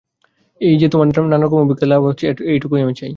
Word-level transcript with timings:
এই 0.61 0.75
যে 0.77 0.87
তোমার 0.89 1.07
নানা 1.25 1.43
রকম 1.43 1.57
অভিজ্ঞতা 1.57 1.85
লাভ 1.87 2.01
হচ্ছে, 2.03 2.23
এইটুকুই 2.45 2.79
আমি 2.81 2.93
চাই। 2.93 3.09